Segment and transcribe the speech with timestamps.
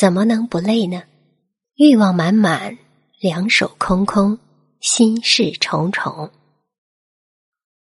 [0.00, 1.02] 怎么能不累呢？
[1.76, 2.78] 欲望满满
[3.18, 4.38] 两手空空
[4.80, 6.30] 心事重重。